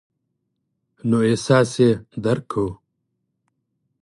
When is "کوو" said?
2.51-2.71